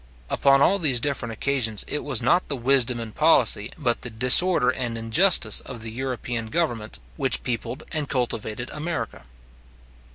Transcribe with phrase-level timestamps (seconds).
[0.31, 4.71] Upon all these different occasions, it was not the wisdom and policy, but the disorder
[4.71, 9.21] and injustice of the European governments, which peopled and cultivated America.